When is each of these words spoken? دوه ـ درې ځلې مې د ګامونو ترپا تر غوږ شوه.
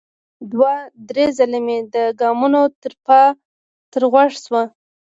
دوه 0.51 0.73
ـ 0.91 1.07
درې 1.09 1.25
ځلې 1.37 1.59
مې 1.65 1.77
د 1.93 1.95
ګامونو 2.19 2.61
ترپا 2.81 3.21
تر 3.91 4.03
غوږ 4.11 4.31
شوه. 4.43 4.63